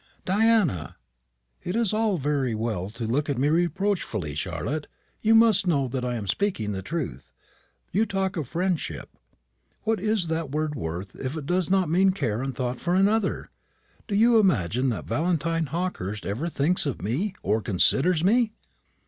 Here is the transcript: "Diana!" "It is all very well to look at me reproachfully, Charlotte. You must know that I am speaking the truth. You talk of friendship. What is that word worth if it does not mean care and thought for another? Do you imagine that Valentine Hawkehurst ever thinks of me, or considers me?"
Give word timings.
"Diana!" 0.25 0.97
"It 1.61 1.75
is 1.75 1.93
all 1.93 2.17
very 2.17 2.55
well 2.55 2.89
to 2.89 3.05
look 3.05 3.29
at 3.29 3.37
me 3.37 3.49
reproachfully, 3.49 4.33
Charlotte. 4.33 4.87
You 5.21 5.35
must 5.35 5.67
know 5.67 5.87
that 5.89 6.03
I 6.03 6.15
am 6.15 6.25
speaking 6.25 6.71
the 6.71 6.81
truth. 6.81 7.31
You 7.91 8.07
talk 8.07 8.35
of 8.35 8.47
friendship. 8.47 9.15
What 9.83 9.99
is 9.99 10.25
that 10.25 10.49
word 10.49 10.73
worth 10.73 11.15
if 11.17 11.37
it 11.37 11.45
does 11.45 11.69
not 11.69 11.87
mean 11.87 12.13
care 12.13 12.41
and 12.41 12.55
thought 12.55 12.79
for 12.79 12.95
another? 12.95 13.51
Do 14.07 14.15
you 14.15 14.39
imagine 14.39 14.89
that 14.89 15.05
Valentine 15.05 15.67
Hawkehurst 15.67 16.25
ever 16.25 16.49
thinks 16.49 16.87
of 16.87 17.03
me, 17.03 17.35
or 17.43 17.61
considers 17.61 18.23
me?" 18.23 18.53